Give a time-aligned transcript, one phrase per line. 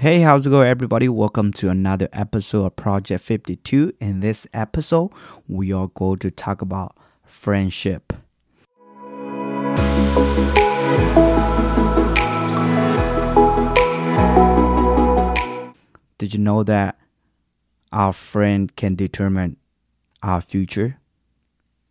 [0.00, 1.10] Hey, how's it going, everybody?
[1.10, 3.92] Welcome to another episode of Project 52.
[4.00, 5.10] In this episode,
[5.46, 8.14] we are going to talk about friendship.
[16.16, 16.98] Did you know that
[17.92, 19.58] our friend can determine
[20.22, 20.96] our future?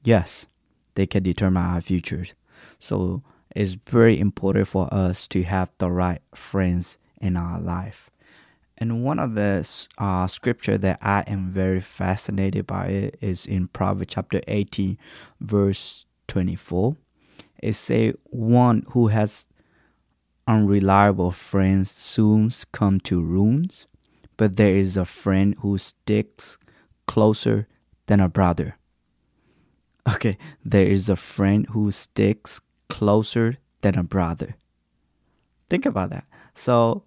[0.03, 0.47] Yes,
[0.95, 2.33] they can determine our futures.
[2.79, 3.21] So
[3.55, 8.08] it's very important for us to have the right friends in our life.
[8.79, 13.67] And one of the uh, scripture that I am very fascinated by it is in
[13.67, 14.97] Proverbs chapter 18,
[15.41, 16.95] verse 24.
[17.61, 19.47] It say, "One who has
[20.47, 23.85] unreliable friends soon come to ruins,
[24.37, 26.57] but there is a friend who sticks
[27.05, 27.67] closer
[28.07, 28.75] than a brother."
[30.09, 34.55] Okay, there is a friend who sticks closer than a brother.
[35.69, 36.25] Think about that.
[36.55, 37.03] So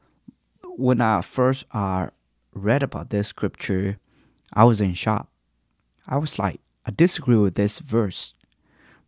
[0.77, 2.09] when I first uh,
[2.55, 3.99] read about this scripture,
[4.53, 5.29] I was in shock.
[6.07, 8.35] I was like, I disagree with this verse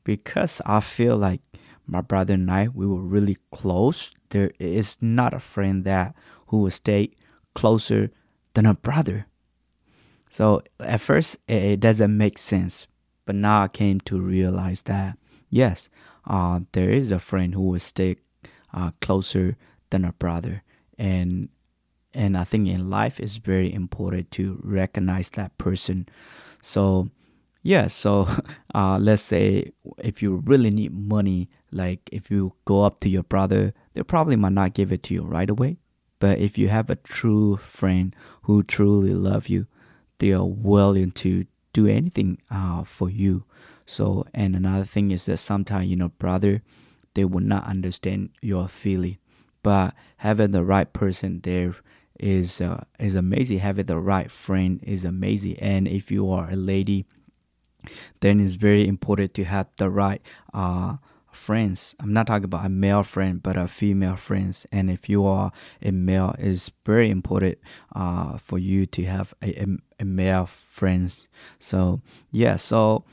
[0.05, 1.41] because I feel like
[1.87, 4.12] my brother and I we were really close.
[4.31, 6.15] There is not a friend that
[6.47, 7.11] who will stay
[7.55, 8.11] closer
[8.55, 9.27] than a brother.
[10.31, 12.87] So at first it doesn't make sense,
[13.25, 15.19] but now I came to realize that
[15.51, 15.89] yes,
[16.27, 18.17] uh, there is a friend who will stay
[18.73, 19.57] uh, closer
[19.91, 20.62] than a brother,
[20.98, 21.48] and
[22.12, 26.09] and I think in life it's very important to recognize that person.
[26.61, 27.11] So
[27.62, 28.28] yeah, so
[28.75, 33.25] uh, let's say if you really need money, like if you go up to your
[33.25, 35.78] brother, they probably might not give it to you right away.
[36.20, 39.67] But if you have a true friend who truly love you,
[40.19, 43.45] they are willing to do anything uh, for you.
[43.84, 46.62] So, and another thing is that sometimes, you know, brother,
[47.14, 49.19] they will not understand your feeling.
[49.65, 51.75] But having the right person there
[52.20, 53.59] is uh, is amazing.
[53.59, 55.59] Having the right friend is amazing.
[55.59, 57.07] And if you are a lady,
[58.20, 60.98] then it's very important to have the right uh,
[61.33, 61.97] friends.
[61.98, 64.67] I'm not talking about a male friend, but a female friends.
[64.70, 65.51] And if you are
[65.83, 67.58] a male, it's very important
[67.96, 69.67] uh, for you to have a, a,
[70.01, 71.27] a male friends.
[71.58, 73.05] So yeah, so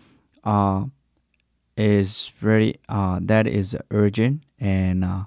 [0.44, 0.86] uh,
[1.78, 5.24] is very uh, that is urgent and uh,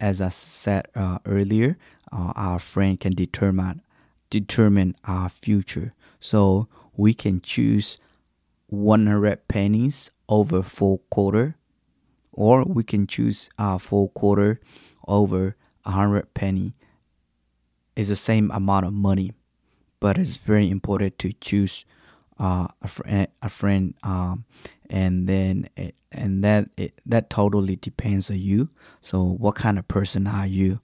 [0.00, 1.78] as I said uh, earlier,
[2.12, 3.82] uh, our friend can determine
[4.30, 5.92] determine our future.
[6.20, 7.98] So we can choose
[8.68, 11.56] 100 pennies over four quarter,
[12.32, 14.60] or we can choose uh, four quarter
[15.06, 16.74] over 100 penny.
[17.96, 19.32] It's the same amount of money,
[19.98, 21.84] but it's very important to choose
[22.40, 23.06] uh, a, fr-
[23.42, 24.44] a friend, um,
[24.88, 25.68] and then
[26.10, 28.70] and that it, that totally depends on you.
[29.02, 30.80] So, what kind of person are you?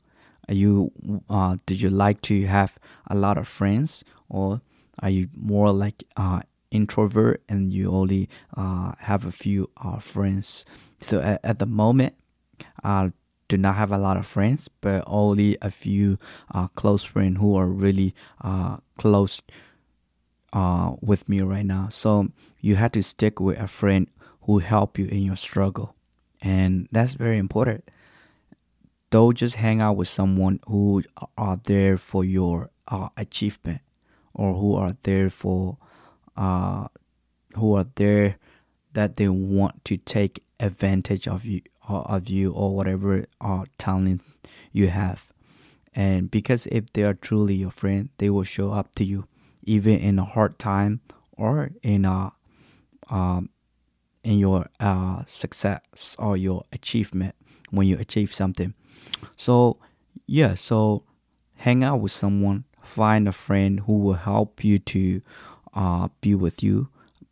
[0.49, 0.93] Are you
[1.29, 2.79] uh, did you like to have
[3.09, 4.61] a lot of friends, or
[5.01, 10.65] are you more like uh, introvert and you only uh, have a few uh, friends?
[11.01, 12.15] So at, at the moment,
[12.85, 13.13] I
[13.49, 16.19] do not have a lot of friends, but only a few
[16.53, 19.41] uh, close friends who are really uh, close
[20.57, 21.89] uh, with me right now.
[21.91, 22.29] So
[22.63, 24.09] you have to stick with a friend
[24.43, 25.95] who help you in your struggle,
[26.41, 27.85] and that's very important.
[29.11, 31.03] Don't just hang out with someone who
[31.37, 33.83] are there for your uh, achievement,
[34.33, 35.77] or who are there for,
[36.39, 36.89] uh,
[37.55, 38.37] who are there
[38.95, 44.23] that they want to take advantage of you uh, of you or whatever uh, talent
[44.73, 45.31] you have.
[45.95, 49.27] And because if they are truly your friend, they will show up to you
[49.67, 51.01] even in a hard time
[51.33, 52.33] or in a
[53.11, 53.51] um,
[54.25, 57.35] in your uh, success or your achievement
[57.71, 58.75] when you achieve something.
[59.37, 59.79] So
[60.27, 61.05] yeah, so
[61.57, 65.23] hang out with someone, find a friend who will help you to
[65.75, 66.89] uh, be with you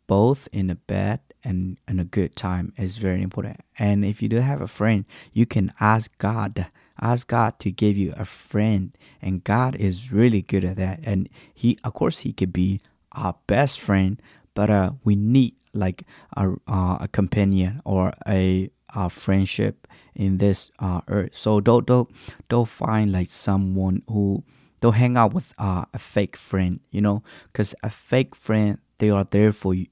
[0.07, 3.59] both in a bad and in a good time is very important.
[3.77, 6.67] And if you do have a friend, you can ask God
[7.01, 10.99] ask God to give you a friend, and God is really good at that.
[11.03, 12.81] And He, of course, He could be
[13.11, 14.21] our best friend,
[14.53, 16.03] but uh, we need like
[16.37, 21.31] a, uh, a companion or a, a friendship in this uh, earth.
[21.33, 22.09] So don't don't
[22.49, 24.43] don't find like someone who
[24.79, 29.09] don't hang out with uh, a fake friend, you know, because a fake friend they
[29.09, 29.87] are there for you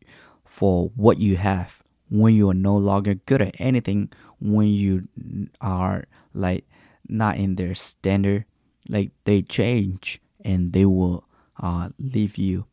[0.45, 4.09] for what you have when you are no longer good at anything
[4.39, 5.07] when you
[5.61, 6.63] are like
[7.07, 8.45] not in their standard
[8.89, 11.23] like they change and they will
[11.61, 12.65] uh, leave you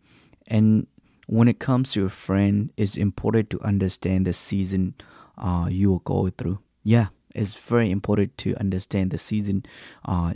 [0.47, 0.87] and
[1.27, 4.94] when it comes to a friend it's important to understand the season
[5.38, 9.65] uh, you will go through yeah it's very important to understand the season
[10.05, 10.35] uh,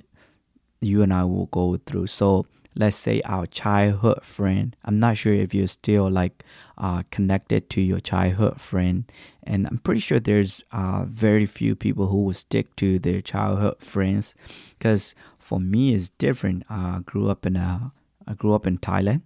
[0.85, 2.07] you and I will go through.
[2.09, 2.47] So
[2.77, 4.77] let's say our childhood friend.
[4.85, 6.45] I'm not sure if you're still like
[6.77, 9.11] uh, connected to your childhood friend,
[9.43, 13.81] and I'm pretty sure there's uh, very few people who will stick to their childhood
[13.81, 14.35] friends.
[14.79, 16.65] Because for me, it's different.
[16.69, 17.93] I grew up in a
[18.27, 19.23] I grew up in Thailand,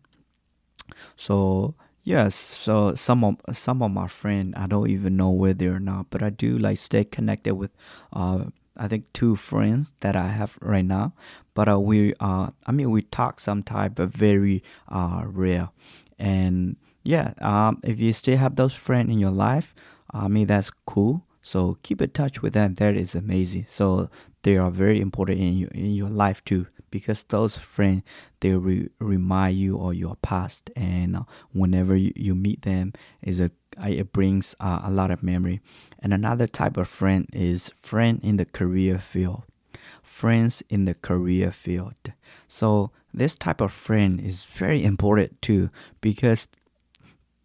[1.16, 1.74] so
[2.04, 2.34] yes.
[2.34, 6.22] So some of some of my friends I don't even know where they're now, but
[6.22, 7.74] I do like stay connected with.
[8.12, 8.46] Uh,
[8.78, 11.14] I think two friends that I have right now,
[11.54, 15.70] but uh, we uh, I mean we talk sometimes, but very uh, rare,
[16.18, 19.74] and yeah, um, if you still have those friends in your life,
[20.10, 21.24] I mean that's cool.
[21.42, 22.74] So keep in touch with them.
[22.74, 23.66] That is amazing.
[23.68, 24.10] So
[24.42, 28.02] they are very important in your in your life too because those friends
[28.40, 31.22] they re- remind you of your past and uh,
[31.52, 32.92] whenever you, you meet them
[33.22, 35.60] is a it brings uh, a lot of memory
[36.00, 39.42] and another type of friend is friend in the career field.
[40.02, 41.94] Friends in the career field.
[42.46, 46.48] So this type of friend is very important too because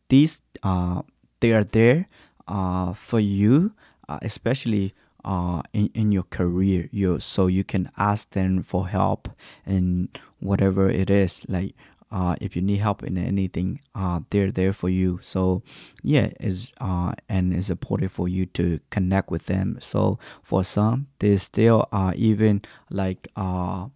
[0.10, 1.02] these uh,
[1.40, 2.08] they are there
[2.48, 3.74] uh, for you
[4.08, 4.94] uh, especially
[5.26, 6.90] uh, in, in your career.
[6.92, 9.30] You so you can ask them for help
[9.66, 10.10] and
[10.40, 11.42] whatever it is.
[11.48, 11.76] Like
[12.14, 15.20] uh, if you need help in anything uh, they're there for you.
[15.22, 15.64] So
[16.04, 19.78] yeah is uh, and it's important for you to connect with them.
[19.82, 23.88] So for some they still are even like uh,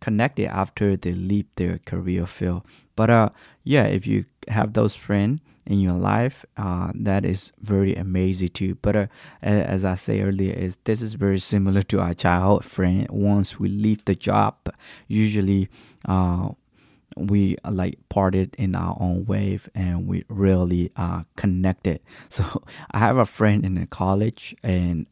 [0.00, 2.62] connected after they leave their career field.
[2.96, 3.28] But uh
[3.64, 8.74] yeah if you have those friends in your life uh, that is very amazing too
[8.82, 9.06] but uh,
[9.40, 13.06] as i say earlier is this is very similar to our childhood friend.
[13.10, 14.56] Once we leave the job
[15.06, 15.68] usually
[16.06, 16.48] uh,
[17.16, 20.90] we like parted in our own wave and we really
[21.36, 25.06] connected so i have a friend in the college and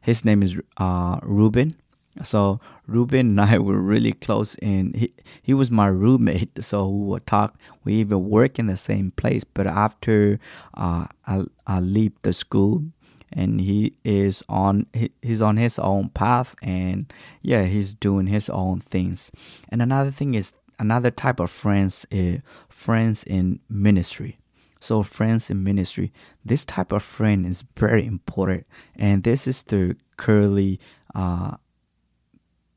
[0.00, 1.76] his name is uh, ruben
[2.22, 5.12] so Ruben and I were really close, and he
[5.42, 6.50] he was my roommate.
[6.62, 7.58] So we would talk.
[7.84, 9.44] We even work in the same place.
[9.44, 10.38] But after
[10.74, 12.84] uh, I I leave the school,
[13.32, 14.86] and he is on
[15.22, 17.12] he's on his own path, and
[17.42, 19.30] yeah, he's doing his own things.
[19.68, 24.38] And another thing is another type of friends is friends in ministry.
[24.80, 26.12] So friends in ministry,
[26.44, 30.78] this type of friend is very important, and this is the curly.
[31.14, 31.56] Uh,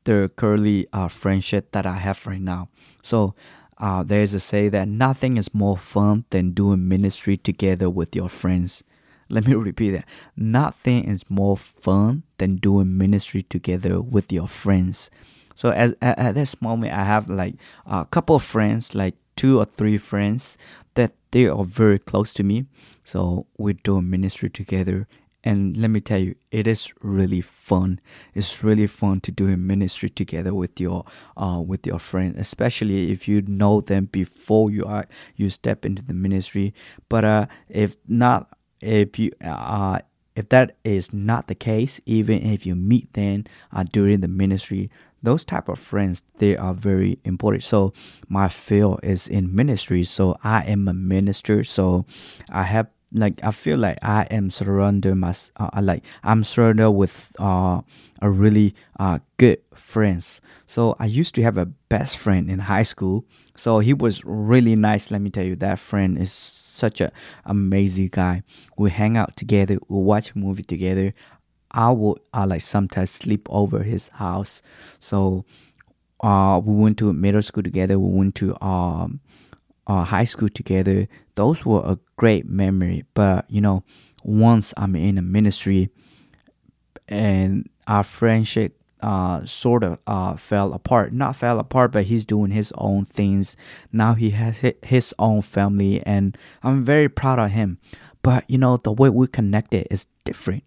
[0.04, 2.70] the curly uh, friendship that I have right now.
[3.02, 3.34] So
[3.78, 8.28] uh, there's a say that nothing is more fun than doing ministry together with your
[8.28, 8.82] friends.
[9.28, 10.06] Let me repeat that.
[10.36, 15.10] Nothing is more fun than doing ministry together with your friends.
[15.60, 19.66] So as at, this moment, I have like a couple of friends, like two or
[19.66, 20.56] three friends
[20.94, 22.64] that they are very close to me.
[23.04, 25.06] So we do ministry together,
[25.44, 28.00] and let me tell you, it is really fun.
[28.34, 31.04] It's really fun to do a ministry together with your
[31.36, 35.04] uh with your friends, especially if you know them before you are
[35.36, 36.72] you step into the ministry.
[37.10, 38.48] But uh, if not,
[38.80, 39.98] if you uh
[40.36, 44.90] if that is not the case, even if you meet them uh, during the ministry,
[45.22, 47.92] those type of friends they are very important so
[48.28, 52.04] my field is in ministry so i am a minister so
[52.50, 57.34] i have like I feel like I am surrounded my uh, like I'm surrounded with
[57.38, 57.80] uh,
[58.22, 60.40] a really uh, good friends.
[60.66, 63.24] So I used to have a best friend in high school.
[63.56, 65.10] So he was really nice.
[65.10, 67.12] Let me tell you, that friend is such a
[67.44, 68.42] amazing guy.
[68.78, 69.78] We hang out together.
[69.88, 71.12] We watch movie together.
[71.72, 74.62] I would I like sometimes sleep over his house.
[74.98, 75.44] So
[76.20, 77.98] uh, we went to middle school together.
[77.98, 79.20] We went to um,
[79.86, 81.08] uh, high school together.
[81.34, 83.04] Those were a great memory.
[83.14, 83.84] But you know,
[84.24, 85.90] once I'm in a ministry,
[87.08, 91.12] and our friendship uh, sort of uh, fell apart.
[91.12, 93.56] Not fell apart, but he's doing his own things.
[93.92, 97.78] Now he has his own family, and I'm very proud of him.
[98.22, 100.64] But you know, the way we connected is different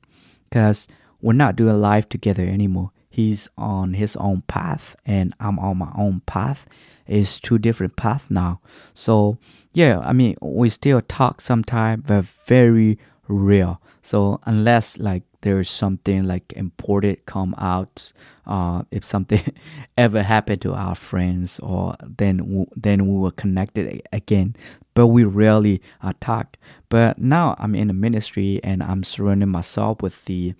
[0.54, 0.88] because
[1.20, 2.92] we're not doing life together anymore.
[3.10, 6.68] He's on his own path, and I'm on my own path
[7.08, 8.62] It's two different paths now.
[8.94, 9.38] So
[9.74, 13.82] yeah, I mean we still talk sometimes, but very real.
[14.04, 18.12] So unless like there's something like important come out,
[18.46, 19.42] uh, if something
[19.98, 24.56] ever happened to our friends, or then then we were connected again.
[24.94, 26.58] But we rarely uh, talk.
[26.90, 30.54] But now I'm in the ministry and I'm surrounding myself with the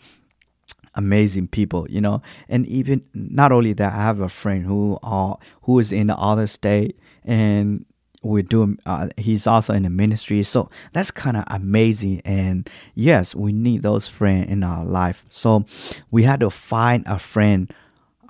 [0.96, 2.22] amazing people, you know.
[2.48, 6.18] And even not only that, I have a friend who uh who is in the
[6.18, 7.86] other state and
[8.24, 13.36] we're doing uh, he's also in the ministry so that's kind of amazing and yes
[13.36, 15.66] we need those friends in our life so
[16.10, 17.74] we had to find a friend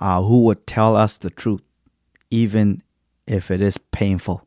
[0.00, 1.62] uh, who would tell us the truth,
[2.30, 2.82] even
[3.26, 4.46] if it is painful.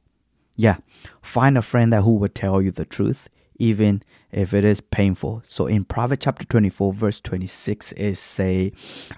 [0.55, 0.77] Yeah,
[1.21, 5.43] find a friend that who would tell you the truth, even if it is painful.
[5.47, 8.71] So in Proverbs chapter 24, verse 26, is say,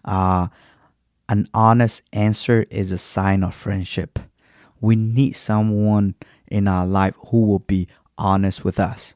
[0.06, 0.48] uh,
[1.28, 4.20] an honest answer is a sign of friendship.
[4.82, 6.16] We need someone
[6.48, 9.16] in our life who will be honest with us,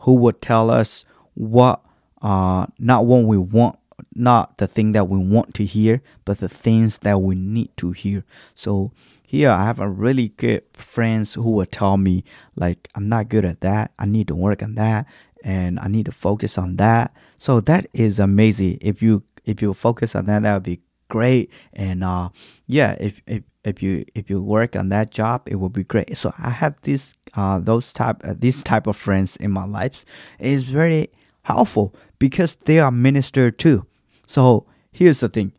[0.00, 1.04] who will tell us
[1.34, 1.80] what,
[2.20, 3.78] uh, not what we want,
[4.14, 7.92] not the thing that we want to hear, but the things that we need to
[7.92, 8.24] hear.
[8.54, 8.92] So
[9.22, 12.24] here I have a really good friends who will tell me
[12.56, 13.92] like I'm not good at that.
[13.98, 15.06] I need to work on that
[15.42, 17.14] and I need to focus on that.
[17.38, 18.78] So that is amazing.
[18.80, 21.50] If you if you focus on that, that would be great.
[21.72, 22.30] And uh,
[22.66, 26.16] yeah, if, if if you if you work on that job, it will be great.
[26.16, 30.04] So I have this uh those type uh, these type of friends in my lives.
[30.38, 31.10] It's very
[31.42, 33.86] helpful because they are minister too.
[34.26, 35.52] So here's the thing,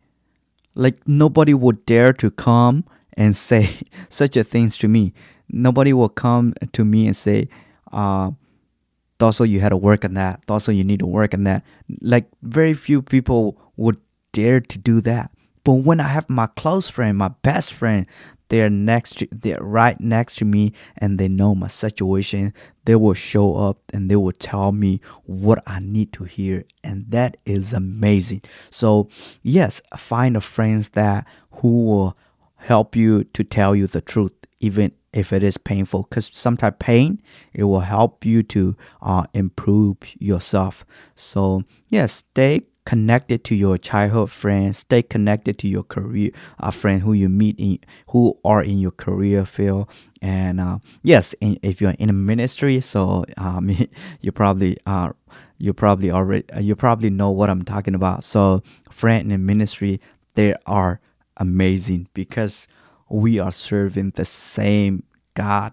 [0.74, 2.84] like nobody would dare to come
[3.14, 3.70] and say
[4.08, 5.12] such a things to me.
[5.48, 7.48] Nobody will come to me and say,
[7.92, 8.30] uh,
[9.20, 10.42] also you had to work on that.
[10.48, 11.64] Also you need to work on that.
[12.00, 13.98] Like very few people would
[14.32, 15.30] dare to do that.
[15.64, 18.06] But when I have my close friend, my best friend,
[18.48, 22.52] they're next to, they're right next to me and they know my situation
[22.84, 27.10] they will show up and they will tell me what i need to hear and
[27.10, 29.08] that is amazing so
[29.42, 32.16] yes find a friends that who will
[32.64, 36.06] help you to tell you the truth, even if it is painful.
[36.08, 37.20] Because sometimes pain,
[37.52, 40.84] it will help you to uh, improve yourself.
[41.14, 44.78] So yes, stay connected to your childhood friends.
[44.78, 48.90] Stay connected to your career uh, friend who you meet in who are in your
[48.90, 49.88] career field.
[50.20, 53.70] And uh, yes, in, if you're in a ministry, so um,
[54.20, 55.10] you probably uh,
[55.58, 58.24] you probably already you probably know what I'm talking about.
[58.24, 60.00] So friend in ministry,
[60.34, 61.00] they are
[61.36, 62.68] amazing because
[63.08, 65.72] we are serving the same God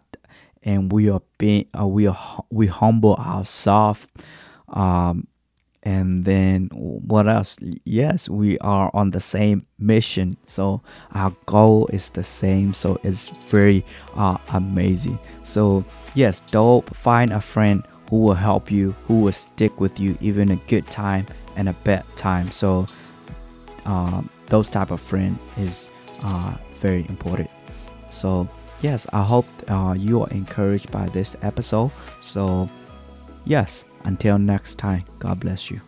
[0.63, 4.08] and we are being uh, we are we humble ourselves
[4.70, 5.27] um,
[5.84, 7.58] and then what else?
[7.86, 10.38] Yes we are on the same mission.
[10.46, 10.82] So
[11.14, 12.74] our goal is the same.
[12.74, 13.86] So it's very
[14.16, 15.20] uh, amazing.
[15.44, 15.84] So
[16.16, 20.52] yes don't find a friend who will help you who will stick with you even
[20.52, 22.52] a good time and a bad time.
[22.52, 22.86] So
[23.86, 25.90] um, those type of friend is
[26.24, 27.50] uh, very important.
[28.10, 28.48] So
[28.82, 31.92] yes, I hope uh, you are encouraged by this episode.
[32.22, 32.70] So
[33.45, 35.81] yes, until next time, God bless you.